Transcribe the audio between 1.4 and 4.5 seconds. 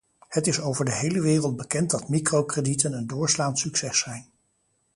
bekend dat microkredieten en doorslaand succes zijn.